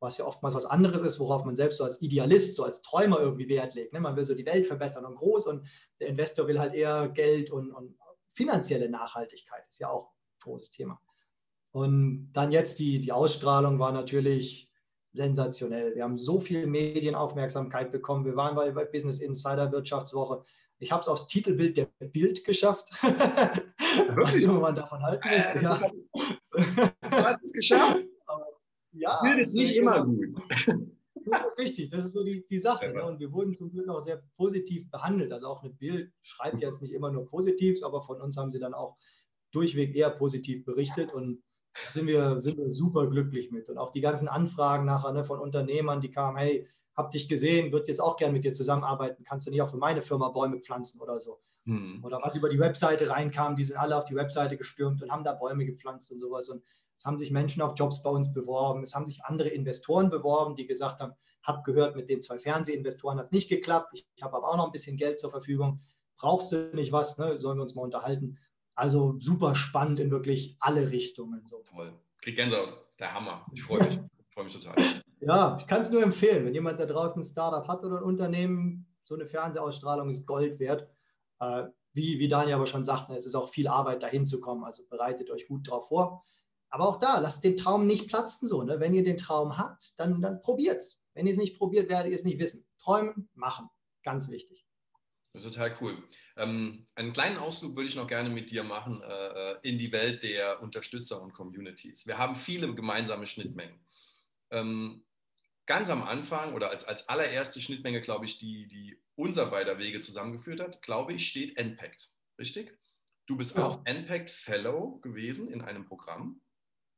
[0.00, 3.20] was ja oftmals was anderes ist, worauf man selbst so als Idealist, so als Träumer
[3.20, 3.92] irgendwie Wert legt.
[3.92, 4.00] Ne?
[4.00, 5.66] Man will so die Welt verbessern und groß und
[6.00, 7.96] der Investor will halt eher Geld und, und
[8.34, 11.00] finanzielle Nachhaltigkeit, ist ja auch ein großes Thema.
[11.72, 14.70] Und dann jetzt die, die Ausstrahlung war natürlich
[15.12, 15.94] sensationell.
[15.94, 18.24] Wir haben so viel Medienaufmerksamkeit bekommen.
[18.24, 20.44] Wir waren bei, bei Business Insider Wirtschaftswoche.
[20.78, 22.90] Ich habe es aufs Titelbild der Bild geschafft.
[24.14, 25.62] Was immer man davon halten möchte.
[25.62, 25.78] Ja.
[26.52, 28.04] Du hast es geschafft.
[28.98, 30.34] Ja, Bild ist nicht immer gut.
[31.58, 32.90] Richtig, das ist so die, die Sache.
[32.90, 33.04] Ne?
[33.04, 35.32] Und wir wurden zum Glück auch sehr positiv behandelt.
[35.32, 38.60] Also auch eine Bild schreibt jetzt nicht immer nur positiv, aber von uns haben sie
[38.60, 38.96] dann auch
[39.50, 41.12] durchweg eher positiv berichtet.
[41.12, 41.42] Und
[41.90, 43.68] sind wir, sind wir super glücklich mit.
[43.68, 47.72] Und auch die ganzen Anfragen nachher ne, von Unternehmern, die kamen, hey, hab dich gesehen,
[47.72, 50.60] würde jetzt auch gerne mit dir zusammenarbeiten, kannst du nicht auch für meine Firma Bäume
[50.60, 51.40] pflanzen oder so.
[51.64, 52.02] Hm.
[52.02, 55.24] Oder was über die Webseite reinkam, die sind alle auf die Webseite gestürmt und haben
[55.24, 56.48] da Bäume gepflanzt und sowas.
[56.48, 56.62] Und
[56.96, 60.56] es haben sich Menschen auf Jobs bei uns beworben, es haben sich andere Investoren beworben,
[60.56, 64.22] die gesagt haben, hab gehört, mit den zwei Fernsehinvestoren hat es nicht geklappt, ich, ich
[64.22, 65.80] habe aber auch noch ein bisschen Geld zur Verfügung,
[66.16, 67.38] brauchst du nicht was, ne?
[67.38, 68.38] sollen wir uns mal unterhalten.
[68.74, 71.46] Also super spannend in wirklich alle Richtungen.
[71.46, 71.62] So.
[71.74, 71.92] Toll.
[72.20, 73.46] Krieg Gänsehaut, der Hammer.
[73.52, 74.00] Ich freue mich.
[74.18, 74.74] ich freue mich total.
[75.20, 78.02] Ja, ich kann es nur empfehlen, wenn jemand da draußen ein Startup hat oder ein
[78.02, 80.88] Unternehmen, so eine Fernsehausstrahlung ist Gold wert.
[81.40, 84.64] Äh, wie, wie Daniel aber schon sagte, es ist auch viel Arbeit, dahin zu kommen.
[84.64, 86.24] Also bereitet euch gut darauf vor.
[86.70, 88.48] Aber auch da, lasst den Traum nicht platzen.
[88.48, 88.80] So, ne?
[88.80, 91.00] Wenn ihr den Traum habt, dann, dann probiert es.
[91.14, 92.66] Wenn ihr es nicht probiert, werdet ihr es nicht wissen.
[92.78, 93.68] Träumen, machen.
[94.02, 94.66] Ganz wichtig.
[95.32, 96.02] Das ist total cool.
[96.36, 99.92] Ähm, einen kleinen Ausflug würde ich noch gerne mit dir machen äh, äh, in die
[99.92, 102.06] Welt der Unterstützer und Communities.
[102.06, 103.78] Wir haben viele gemeinsame Schnittmengen.
[104.50, 105.04] Ähm,
[105.66, 110.00] ganz am Anfang oder als, als allererste Schnittmenge, glaube ich, die, die unser beider Wege
[110.00, 112.08] zusammengeführt hat, glaube ich, steht NPACT.
[112.38, 112.78] Richtig?
[113.26, 113.66] Du bist ja.
[113.66, 116.40] auch NPACT Fellow gewesen in einem Programm.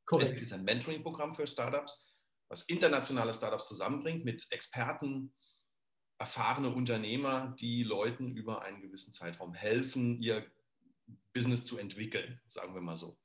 [0.09, 0.41] Korrekt.
[0.41, 2.11] Ist ein Mentoring-Programm für Startups,
[2.49, 5.35] was internationale Startups zusammenbringt mit Experten,
[6.17, 10.51] erfahrene Unternehmer, die Leuten über einen gewissen Zeitraum helfen, ihr
[11.31, 13.19] Business zu entwickeln, sagen wir mal so.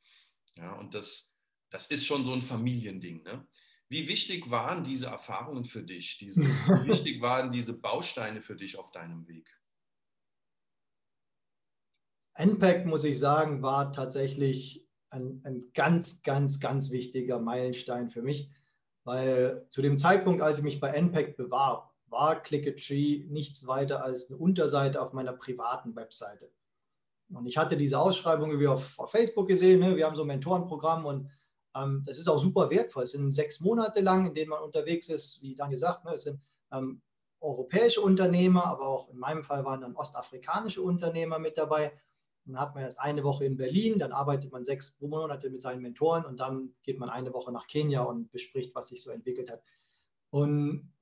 [0.57, 3.23] Ja, und das, das ist schon so ein Familiending.
[3.23, 3.49] Ne?
[3.89, 6.19] Wie wichtig waren diese Erfahrungen für dich?
[6.19, 9.59] Dieses, wie wichtig waren diese Bausteine für dich auf deinem Weg?
[12.35, 14.84] NPAC, muss ich sagen, war tatsächlich
[15.15, 18.51] ein, ein ganz, ganz, ganz wichtiger Meilenstein für mich,
[19.05, 24.31] weil zu dem Zeitpunkt, als ich mich bei NPAC bewarb, war Clickatree nichts weiter als
[24.31, 26.51] eine Unterseite auf meiner privaten Webseite.
[27.33, 29.81] Und ich hatte diese Ausschreibung irgendwie auf, auf Facebook gesehen.
[29.81, 29.97] Ne?
[29.97, 31.31] Wir haben so ein Mentorenprogramm und
[31.75, 33.05] ähm, das ist auch super wertvoll.
[33.05, 36.13] Es sind sechs Monate lang, in denen man unterwegs ist, wie dann gesagt, ne?
[36.13, 36.41] es sind
[36.73, 37.03] ähm,
[37.41, 41.93] europäische Unternehmer, aber auch in meinem Fall waren dann ostafrikanische Unternehmer mit dabei.
[42.47, 45.83] Dann hat man erst eine Woche in Berlin, dann arbeitet man sechs Monate mit seinen
[45.83, 49.51] Mentoren und dann geht man eine Woche nach Kenia und bespricht, was sich so entwickelt
[49.51, 49.63] hat.
[50.31, 50.95] Und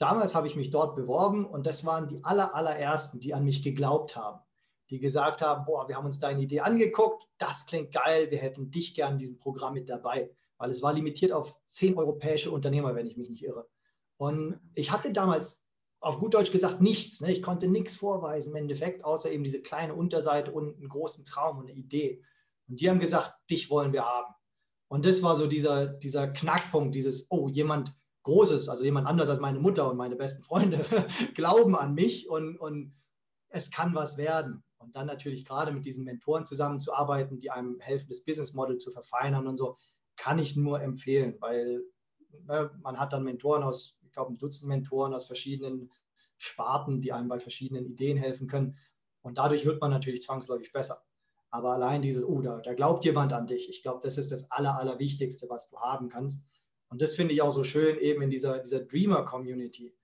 [0.00, 3.62] Damals habe ich mich dort beworben und das waren die aller, allerersten, die an mich
[3.62, 4.40] geglaubt haben,
[4.88, 8.70] die gesagt haben, boah, wir haben uns deine Idee angeguckt, das klingt geil, wir hätten
[8.70, 12.94] dich gern in diesem Programm mit dabei, weil es war limitiert auf zehn europäische Unternehmer,
[12.94, 13.68] wenn ich mich nicht irre.
[14.16, 15.68] Und ich hatte damals
[16.00, 17.20] auf gut Deutsch gesagt nichts.
[17.20, 17.32] Ne?
[17.32, 21.58] Ich konnte nichts vorweisen im Endeffekt, außer eben diese kleine Unterseite und einen großen Traum
[21.58, 22.22] und eine Idee.
[22.68, 24.34] Und die haben gesagt, dich wollen wir haben.
[24.88, 29.40] Und das war so dieser, dieser Knackpunkt, dieses, oh, jemand Großes, also jemand anders als
[29.40, 30.84] meine Mutter und meine besten Freunde,
[31.34, 32.94] glauben an mich und, und
[33.48, 34.62] es kann was werden.
[34.78, 38.90] Und dann natürlich gerade mit diesen Mentoren zusammenzuarbeiten, die einem helfen, das Business Model zu
[38.92, 39.76] verfeinern und so,
[40.16, 41.82] kann ich nur empfehlen, weil
[42.46, 45.92] ne, man hat dann Mentoren aus, ich glaube, ein Dutzend Mentoren aus verschiedenen
[46.36, 48.76] Sparten, die einem bei verschiedenen Ideen helfen können.
[49.22, 51.04] Und dadurch wird man natürlich zwangsläufig besser.
[51.50, 53.68] Aber allein dieses, oh, da, da glaubt jemand an dich.
[53.68, 56.44] Ich glaube, das ist das Aller, Allerwichtigste, was du haben kannst.
[56.88, 59.94] Und das finde ich auch so schön eben in dieser, dieser Dreamer-Community,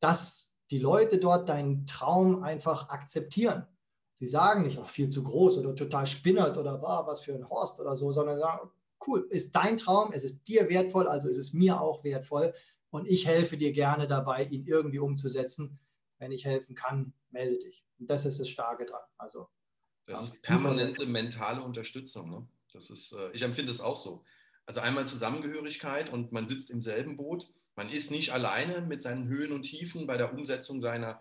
[0.00, 3.66] dass die Leute dort deinen Traum einfach akzeptieren.
[4.14, 7.48] Sie sagen nicht, auch viel zu groß oder total spinnert oder war was für ein
[7.50, 8.70] Horst oder so, sondern sagen,
[9.06, 12.54] cool, ist dein Traum, es ist dir wertvoll, also ist es mir auch wertvoll
[12.90, 15.78] und ich helfe dir gerne dabei, ihn irgendwie umzusetzen.
[16.18, 17.84] Wenn ich helfen kann, melde dich.
[17.98, 19.00] Und das ist das Starke dran.
[19.16, 19.48] Also,
[20.04, 22.30] das ist permanente mentale Unterstützung.
[22.30, 22.48] Ne?
[22.72, 24.24] Das ist, äh, ich empfinde es auch so.
[24.66, 27.48] Also einmal Zusammengehörigkeit und man sitzt im selben Boot.
[27.74, 31.20] Man ist nicht alleine mit seinen Höhen und Tiefen bei der Umsetzung seiner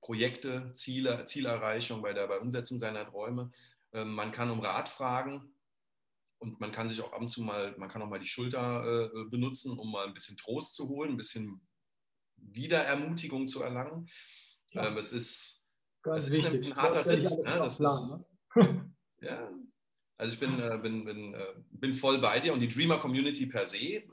[0.00, 3.50] Projekte, Ziele, Zielerreichung, bei der bei Umsetzung seiner Träume.
[3.92, 5.51] Ähm, man kann um Rat fragen
[6.42, 9.10] und man kann sich auch ab und zu mal, man kann auch mal die Schulter
[9.14, 11.60] äh, benutzen, um mal ein bisschen Trost zu holen, ein bisschen
[12.36, 14.10] Wiederermutigung zu erlangen.
[14.72, 14.88] Ja.
[14.88, 15.68] Ähm, es ist,
[16.02, 17.22] Ganz es ist ein, harter Ritt.
[17.22, 17.42] Ne?
[17.44, 18.24] Das ist, ne?
[19.20, 19.52] ja,
[20.16, 23.46] also ich bin, äh, bin, bin, äh, bin voll bei dir und die Dreamer Community
[23.46, 24.08] per se, äh,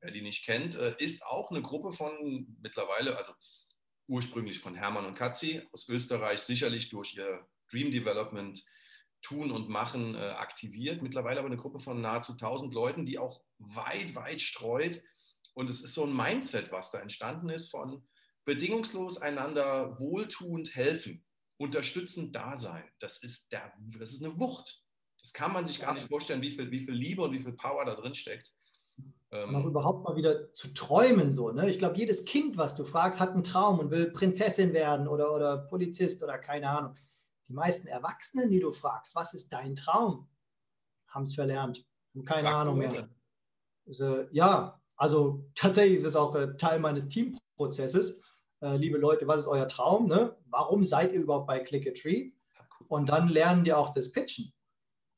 [0.00, 3.32] wer die nicht kennt, ist auch eine Gruppe von mittlerweile, also
[4.06, 8.62] ursprünglich von Hermann und Katzi aus Österreich, sicherlich durch ihr Dream Development
[9.22, 11.02] Tun und Machen aktiviert.
[11.02, 15.02] Mittlerweile aber eine Gruppe von nahezu 1000 Leuten, die auch weit, weit streut
[15.54, 18.02] Und es ist so ein Mindset, was da entstanden ist von
[18.48, 21.22] bedingungslos einander wohltuend helfen,
[21.58, 22.82] unterstützend da sein.
[22.98, 24.82] Das ist, der, das ist eine Wucht.
[25.20, 27.52] Das kann man sich gar nicht vorstellen, wie viel, wie viel Liebe und wie viel
[27.52, 28.52] Power da drin steckt.
[29.30, 31.52] Und auch ähm, überhaupt mal wieder zu träumen so.
[31.52, 31.68] Ne?
[31.68, 35.34] Ich glaube, jedes Kind, was du fragst, hat einen Traum und will Prinzessin werden oder,
[35.34, 36.94] oder Polizist oder keine Ahnung.
[37.48, 40.28] Die meisten Erwachsenen, die du fragst, was ist dein Traum,
[41.08, 41.86] haben es verlernt.
[42.14, 43.08] Haben keine Fragst Ahnung mehr.
[43.86, 48.22] Also, ja, also tatsächlich ist es auch äh, Teil meines Teamprozesses.
[48.60, 50.08] Äh, liebe Leute, was ist euer Traum?
[50.08, 50.36] Ne?
[50.46, 52.32] Warum seid ihr überhaupt bei Click a Tree?
[52.88, 54.52] Und dann lernen die auch das Pitchen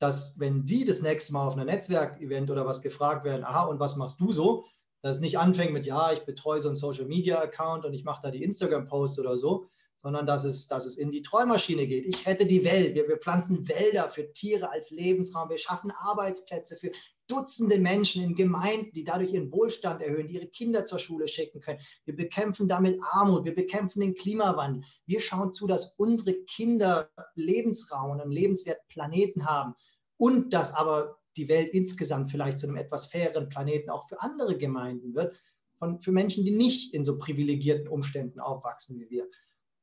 [0.01, 3.79] dass wenn Sie das nächste Mal auf einem Netzwerkevent oder was gefragt werden, aha, und
[3.79, 4.65] was machst du so,
[5.03, 8.31] dass es nicht anfängt mit, ja, ich betreue so einen Social-Media-Account und ich mache da
[8.31, 9.69] die Instagram-Posts oder so,
[10.01, 12.05] sondern dass es, dass es in die Träumaschine geht.
[12.05, 12.95] Ich rette die Welt.
[12.95, 15.49] Wir, wir pflanzen Wälder für Tiere als Lebensraum.
[15.49, 16.91] Wir schaffen Arbeitsplätze für
[17.27, 21.61] Dutzende Menschen in Gemeinden, die dadurch ihren Wohlstand erhöhen, die ihre Kinder zur Schule schicken
[21.61, 21.79] können.
[22.03, 24.83] Wir bekämpfen damit Armut, wir bekämpfen den Klimawandel.
[25.05, 29.75] Wir schauen zu, dass unsere Kinder Lebensraum und einen lebenswerten Planeten haben
[30.17, 34.57] und dass aber die Welt insgesamt vielleicht zu einem etwas faireren Planeten auch für andere
[34.57, 35.39] Gemeinden wird,
[35.79, 39.29] von, für Menschen, die nicht in so privilegierten Umständen aufwachsen wie wir.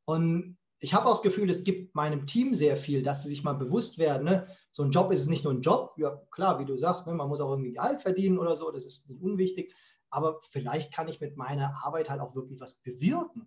[0.09, 3.45] Und ich habe auch das Gefühl, es gibt meinem Team sehr viel, dass sie sich
[3.45, 4.49] mal bewusst werden, ne?
[4.71, 7.13] so ein Job ist nicht nur ein Job, ja klar, wie du sagst, ne?
[7.13, 9.75] man muss auch irgendwie Gehalt verdienen oder so, das ist nicht unwichtig,
[10.09, 13.47] aber vielleicht kann ich mit meiner Arbeit halt auch wirklich was bewirken.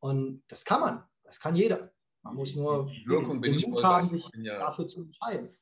[0.00, 1.92] Und das kann man, das kann jeder.
[2.22, 5.56] Man muss nur die Wirkung den, den Mut haben, sich ja, dafür zu entscheiden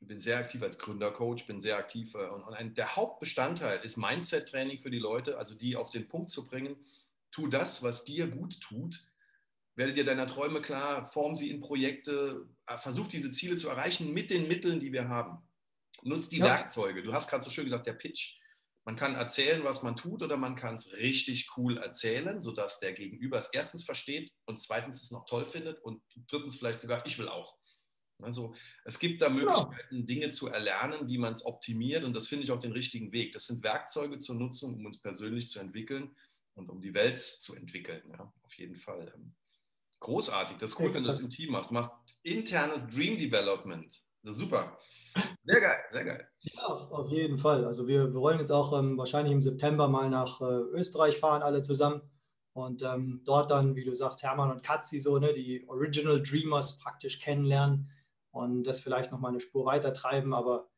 [0.00, 4.80] bin sehr aktiv als Gründercoach, bin sehr aktiv äh, und, ein, der Hauptbestandteil ist Mindset-Training
[4.80, 6.74] für die Leute, also die auf den Punkt zu bringen,
[7.30, 9.11] tu das, was dir gut tut,
[9.74, 14.12] werde dir deiner Träume klar, form sie in Projekte, äh, versuch diese Ziele zu erreichen
[14.12, 15.38] mit den Mitteln, die wir haben.
[16.02, 16.46] Nutz die ja.
[16.46, 17.02] Werkzeuge.
[17.02, 18.38] Du hast gerade so schön gesagt, der Pitch.
[18.84, 22.92] Man kann erzählen, was man tut, oder man kann es richtig cool erzählen, sodass der
[22.92, 27.18] Gegenüber es erstens versteht und zweitens es noch toll findet und drittens vielleicht sogar, ich
[27.18, 27.56] will auch.
[28.20, 28.54] Also
[28.84, 30.02] es gibt da Möglichkeiten, ja.
[30.04, 33.32] Dinge zu erlernen, wie man es optimiert und das finde ich auch den richtigen Weg.
[33.32, 36.14] Das sind Werkzeuge zur Nutzung, um uns persönlich zu entwickeln
[36.54, 38.02] und um die Welt zu entwickeln.
[38.10, 39.12] Ja, auf jeden Fall.
[40.02, 41.70] Großartig, das ist cool, wenn du das im Team machst.
[41.70, 43.86] Du machst internes Dream Development.
[44.22, 44.76] Das ist super.
[45.44, 46.28] Sehr geil, sehr geil.
[46.40, 47.64] Ja, auf jeden Fall.
[47.64, 51.42] Also wir, wir wollen jetzt auch ähm, wahrscheinlich im September mal nach äh, Österreich fahren,
[51.42, 52.02] alle zusammen.
[52.52, 56.78] Und ähm, dort dann, wie du sagst, Hermann und Katzi, so, ne, die Original Dreamers
[56.78, 57.90] praktisch kennenlernen
[58.30, 60.34] und das vielleicht noch mal eine Spur weiter treiben.
[60.34, 60.68] Aber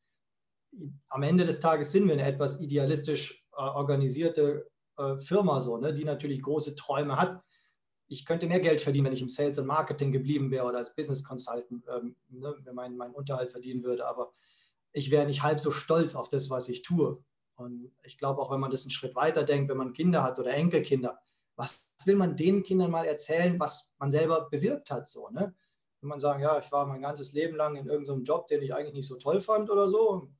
[1.08, 5.94] am Ende des Tages sind wir eine etwas idealistisch äh, organisierte äh, Firma, so, ne,
[5.94, 7.42] die natürlich große Träume hat.
[8.08, 10.94] Ich könnte mehr Geld verdienen, wenn ich im Sales und Marketing geblieben wäre oder als
[10.94, 14.06] Business Consultant, ähm, ne, wenn mein, mein Unterhalt verdienen würde.
[14.06, 14.32] Aber
[14.92, 17.22] ich wäre nicht halb so stolz auf das, was ich tue.
[17.56, 20.38] Und ich glaube auch, wenn man das einen Schritt weiter denkt, wenn man Kinder hat
[20.38, 21.18] oder Enkelkinder,
[21.56, 25.08] was will man den Kindern mal erzählen, was man selber bewirkt hat?
[25.08, 25.54] So, ne?
[26.00, 28.74] Wenn man sagen, ja, ich war mein ganzes Leben lang in irgendeinem Job, den ich
[28.74, 30.30] eigentlich nicht so toll fand oder so.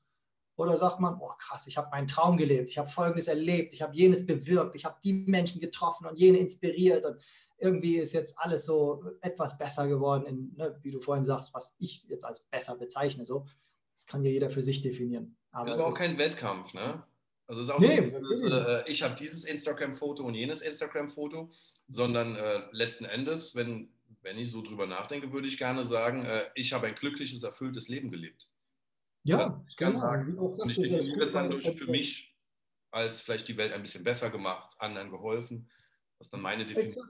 [0.57, 3.83] Oder sagt man, oh krass, ich habe meinen Traum gelebt, ich habe Folgendes erlebt, ich
[3.83, 7.21] habe jenes bewirkt, ich habe die Menschen getroffen und jene inspiriert und
[7.65, 11.77] irgendwie ist jetzt alles so etwas besser geworden, in, ne, wie du vorhin sagst, was
[11.79, 13.25] ich jetzt als besser bezeichne.
[13.25, 13.47] So.
[13.95, 15.37] Das kann ja jeder für sich definieren.
[15.51, 17.03] Aber ist aber auch kein Wettkampf, ne?
[17.47, 21.51] Also es ist auch nee, nicht, dieses, äh, ich habe dieses Instagram-Foto und jenes Instagram-Foto,
[21.89, 23.91] sondern äh, letzten Endes, wenn
[24.25, 27.89] wenn ich so drüber nachdenke, würde ich gerne sagen, äh, ich habe ein glückliches, erfülltes
[27.89, 28.49] Leben gelebt.
[29.23, 30.05] Ja, ich kann genau.
[30.05, 30.39] sagen.
[30.39, 32.35] Und ich definiere das dann durch für mich
[32.91, 35.69] als vielleicht die Welt ein bisschen besser gemacht, anderen geholfen.
[36.25, 37.07] Das ist dann meine Definition.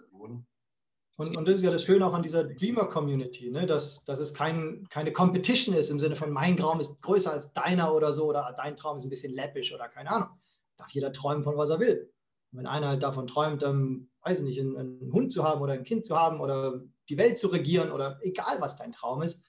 [1.16, 3.64] Und, und, das ist ja das Schöne auch an dieser Dreamer-Community, ne?
[3.66, 7.53] dass, dass es kein, keine Competition ist im Sinne von mein Traum ist größer als
[7.53, 10.31] deiner oder so oder dein Traum ist ein bisschen läppisch oder keine Ahnung.
[10.77, 12.12] Darf jeder träumen von was er will.
[12.50, 15.61] Und wenn einer halt davon träumt, ähm, weiß ich nicht, einen, einen Hund zu haben
[15.61, 19.22] oder ein Kind zu haben oder die Welt zu regieren oder egal, was dein Traum
[19.22, 19.44] ist,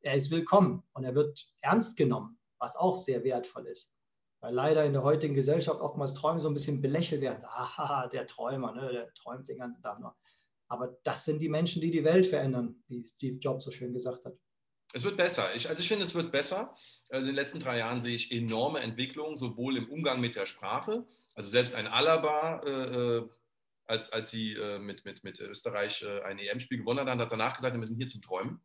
[0.00, 3.92] er ist willkommen und er wird ernst genommen, was auch sehr wertvoll ist.
[4.42, 7.44] Weil leider in der heutigen Gesellschaft oftmals Träume so ein bisschen belächelt werden.
[7.44, 10.16] Aha, der Träumer, ne, der träumt den ganzen Tag nur.
[10.66, 14.24] Aber das sind die Menschen, die die Welt verändern, wie Steve Jobs so schön gesagt
[14.24, 14.34] hat.
[14.92, 15.54] Es wird besser.
[15.54, 16.74] Ich, also ich finde, es wird besser.
[17.08, 20.46] Also in den letzten drei Jahren sehe ich enorme Entwicklungen, sowohl im Umgang mit der
[20.46, 21.06] Sprache.
[21.34, 23.28] Also selbst ein Alaba äh, äh
[23.84, 27.56] als, als sie äh, mit, mit, mit Österreich äh, ein EM-Spiel gewonnen hat, hat danach
[27.56, 28.60] gesagt, wir sind hier zum Träumen.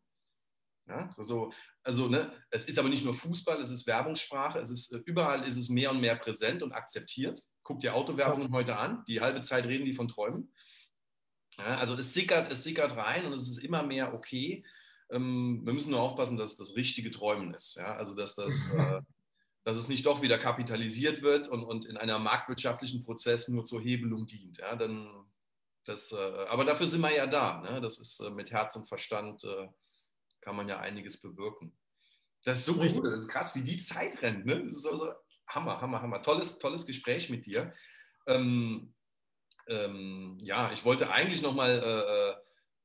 [0.88, 4.92] Ja, also, also ne, es ist aber nicht nur Fußball, es ist Werbungssprache, es ist,
[4.92, 7.42] äh, überall ist es mehr und mehr präsent und akzeptiert.
[7.62, 10.52] Guckt dir Autowerbungen heute an, die halbe Zeit reden die von Träumen.
[11.58, 14.64] Ja, also es sickert, es sickert rein und es ist immer mehr okay.
[15.10, 17.76] Ähm, wir müssen nur aufpassen, dass das richtige Träumen ist.
[17.76, 17.96] Ja?
[17.96, 19.02] Also dass das, äh,
[19.64, 23.82] dass es nicht doch wieder kapitalisiert wird und, und in einer marktwirtschaftlichen Prozess nur zur
[23.82, 24.58] Hebelung dient.
[24.58, 25.08] Ja, dann
[25.84, 27.60] das, äh, aber dafür sind wir ja da.
[27.60, 27.80] Ne?
[27.80, 29.68] Das ist äh, mit Herz und Verstand äh,
[30.48, 31.76] kann man ja einiges bewirken.
[32.42, 33.02] Das ist so Richtig.
[33.02, 34.46] cool, das ist krass, wie die Zeit rennt.
[34.46, 34.60] Ne?
[34.60, 35.12] Das ist so, so
[35.46, 36.22] Hammer, Hammer, Hammer.
[36.22, 37.74] Tolles, tolles Gespräch mit dir.
[38.26, 38.94] Ähm,
[39.66, 42.38] ähm, ja, ich wollte eigentlich nochmal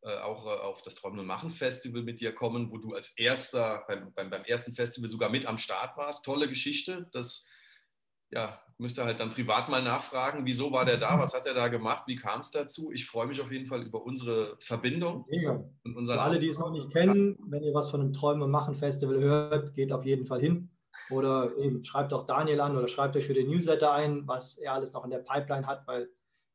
[0.04, 2.96] äh, äh, auch äh, auf das Träumen und Machen Festival mit dir kommen, wo du
[2.96, 6.26] als erster beim, beim, beim ersten Festival sogar mit am Start warst.
[6.26, 7.08] Tolle Geschichte.
[7.14, 7.48] Das
[8.30, 11.68] ja, müsste halt dann privat mal nachfragen, wieso war der da, was hat er da
[11.68, 12.92] gemacht, wie kam es dazu.
[12.92, 15.26] Ich freue mich auf jeden Fall über unsere Verbindung.
[15.30, 15.64] Mega.
[15.84, 18.52] Und Für alle, die es noch nicht kennen, wenn ihr was von einem Träumen und
[18.52, 20.70] Machen Festival hört, geht auf jeden Fall hin.
[21.10, 24.74] Oder eben schreibt auch Daniel an oder schreibt euch für den Newsletter ein, was er
[24.74, 26.10] alles noch in der Pipeline hat, weil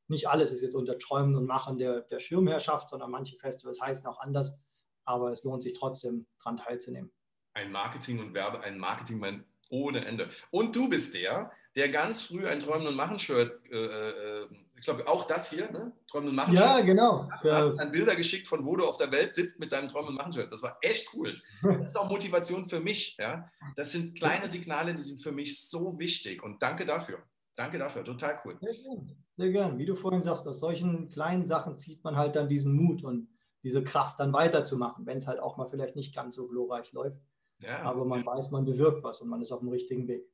[0.09, 4.07] nicht alles ist jetzt unter Träumen und Machen der, der Schirmherrschaft, sondern manche Festivals heißen
[4.07, 4.59] auch anders.
[5.05, 7.11] Aber es lohnt sich trotzdem, daran teilzunehmen.
[7.55, 10.31] Ein Marketing und Werbe, ein Marketingmann ohne Ende.
[10.51, 15.07] Und du bist der, der ganz früh ein Träumen und Machen-Shirt, äh, äh, ich glaube
[15.07, 15.93] auch das hier, ne?
[16.09, 16.57] Träumen und Machen.
[16.57, 16.61] -Shirt.
[16.61, 17.31] Ja, genau.
[17.41, 20.09] Du hast dann Bilder geschickt, von wo du auf der Welt sitzt mit deinem Träumen
[20.09, 20.53] und Machen-Shirt.
[20.53, 21.41] Das war echt cool.
[21.63, 23.17] Das ist auch Motivation für mich.
[23.19, 23.49] Ja?
[23.77, 26.43] Das sind kleine Signale, die sind für mich so wichtig.
[26.43, 27.19] Und danke dafür.
[27.55, 28.59] Danke dafür, total cool.
[28.61, 29.17] Sehr gern.
[29.37, 29.79] Sehr gern.
[29.79, 33.29] Wie du vorhin sagst, aus solchen kleinen Sachen zieht man halt dann diesen Mut und
[33.63, 37.21] diese Kraft dann weiterzumachen, wenn es halt auch mal vielleicht nicht ganz so glorreich läuft.
[37.61, 37.83] Ja.
[37.83, 40.29] Aber man weiß, man bewirkt was und man ist auf dem richtigen Weg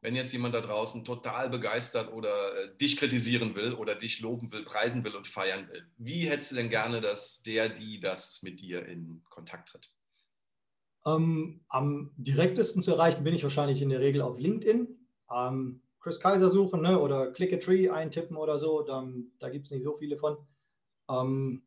[0.00, 4.52] wenn jetzt jemand da draußen total begeistert oder äh, dich kritisieren will oder dich loben
[4.52, 8.42] will, preisen will und feiern will, wie hättest du denn gerne, dass der, die das
[8.42, 9.90] mit dir in Kontakt tritt?
[11.04, 14.88] Ähm, am direktesten zu erreichen bin ich wahrscheinlich in der Regel auf LinkedIn.
[15.34, 19.66] Ähm, Chris Kaiser suchen ne, oder Click a Tree eintippen oder so, dann, da gibt
[19.66, 20.36] es nicht so viele von.
[21.10, 21.64] Ähm,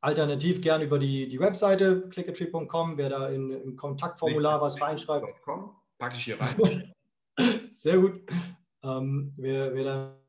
[0.00, 5.26] alternativ gern über die, die Webseite clickatree.com, wer da in, im Kontaktformular was reinschreibt.
[5.98, 6.91] Packe ich hier rein.
[7.82, 8.22] Sehr gut.
[8.84, 10.20] Ähm, wer, wer da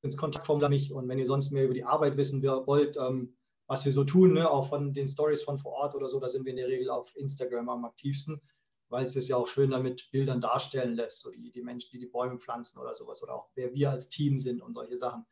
[0.00, 3.84] ins Kontaktformular mich und wenn ihr sonst mehr über die Arbeit wissen wollt, ähm, was
[3.84, 6.46] wir so tun, ne, auch von den Stories von vor Ort oder so, da sind
[6.46, 8.40] wir in der Regel auf Instagram am aktivsten,
[8.88, 11.98] weil es es ja auch schön damit Bildern darstellen lässt, so die, die Menschen, die
[11.98, 15.26] die Bäume pflanzen oder sowas oder auch wer wir als Team sind und solche Sachen.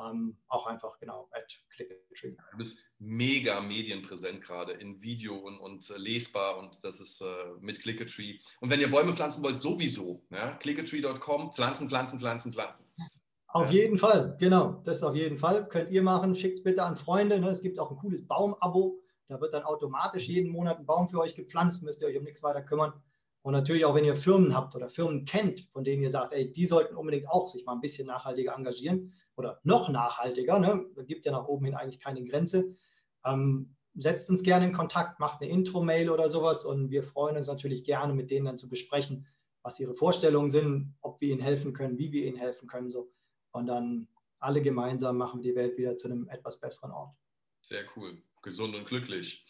[0.00, 2.36] Ähm, auch einfach, genau, at Clickatree.
[2.52, 7.26] Du bist mega medienpräsent gerade in Video und, und äh, lesbar und das ist äh,
[7.60, 8.38] mit Clickatree.
[8.60, 10.24] Und wenn ihr Bäume pflanzen wollt, sowieso.
[10.30, 10.52] Ja?
[10.56, 12.86] Clickatree.com, pflanzen, pflanzen, pflanzen, pflanzen.
[13.48, 13.82] Auf ja.
[13.82, 15.66] jeden Fall, genau, das auf jeden Fall.
[15.68, 17.40] Könnt ihr machen, schickt es bitte an Freunde.
[17.40, 17.48] Ne?
[17.48, 19.00] Es gibt auch ein cooles Baumabo.
[19.26, 22.24] Da wird dann automatisch jeden Monat ein Baum für euch gepflanzt, müsst ihr euch um
[22.24, 22.92] nichts weiter kümmern.
[23.42, 26.50] Und natürlich auch, wenn ihr Firmen habt oder Firmen kennt, von denen ihr sagt, ey,
[26.52, 30.86] die sollten unbedingt auch sich mal ein bisschen nachhaltiger engagieren, oder noch nachhaltiger, ne?
[31.06, 32.76] gibt ja nach oben hin eigentlich keine Grenze.
[33.24, 37.46] Ähm, setzt uns gerne in Kontakt, macht eine Intro-Mail oder sowas und wir freuen uns
[37.46, 39.26] natürlich gerne, mit denen dann zu besprechen,
[39.62, 42.90] was ihre Vorstellungen sind, ob wir ihnen helfen können, wie wir ihnen helfen können.
[42.90, 43.10] So.
[43.52, 47.16] Und dann alle gemeinsam machen wir die Welt wieder zu einem etwas besseren Ort.
[47.62, 48.22] Sehr cool.
[48.42, 49.44] Gesund und glücklich.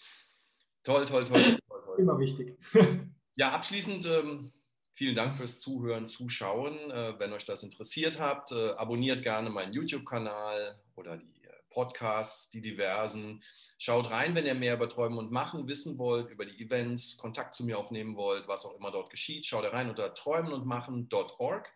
[0.83, 1.43] Toll, toll, toll.
[1.43, 1.97] toll, toll.
[1.99, 2.59] Immer wichtig.
[3.37, 4.53] ja, abschließend ähm,
[4.99, 6.91] Vielen Dank fürs Zuhören, Zuschauen.
[6.91, 12.51] Äh, wenn euch das interessiert habt, äh, abonniert gerne meinen YouTube-Kanal oder die äh, Podcasts,
[12.51, 13.41] die diversen.
[13.79, 17.55] Schaut rein, wenn ihr mehr über Träumen und Machen wissen wollt, über die Events, Kontakt
[17.55, 19.47] zu mir aufnehmen wollt, was auch immer dort geschieht.
[19.47, 21.73] Schaut rein unter träumenundmachen.org.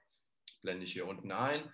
[0.63, 1.73] Blende ich hier unten ein.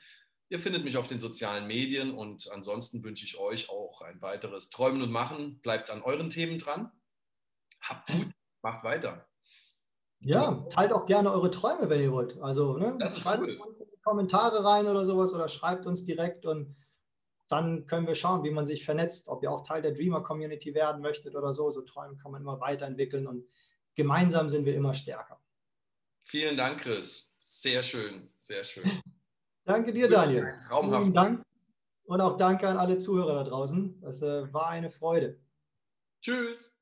[0.51, 4.69] Ihr findet mich auf den sozialen Medien und ansonsten wünsche ich euch auch ein weiteres
[4.69, 5.63] Träumen und Machen.
[5.63, 6.93] Bleibt an euren Themen dran.
[7.81, 8.31] Habt gut,
[8.61, 9.28] macht weiter.
[10.21, 12.41] Ja, teilt auch gerne eure Träume, wenn ihr wollt.
[12.41, 13.43] Also, ne, schreibt cool.
[13.43, 13.51] uns
[13.81, 16.77] in die Kommentare rein oder sowas oder schreibt uns direkt und
[17.49, 20.75] dann können wir schauen, wie man sich vernetzt, ob ihr auch Teil der Dreamer Community
[20.75, 21.71] werden möchtet oder so.
[21.71, 23.45] So Träume kann man immer weiterentwickeln und
[23.95, 25.41] gemeinsam sind wir immer stärker.
[26.25, 27.35] Vielen Dank, Chris.
[27.41, 28.85] Sehr schön, sehr schön.
[29.65, 30.59] danke dir, Daniel.
[30.61, 31.05] Traumhaft.
[31.05, 31.47] Vielen Dank
[32.05, 34.03] und auch danke an alle Zuhörer da draußen.
[34.07, 35.41] Es äh, war eine Freude.
[36.21, 36.78] Tschüss.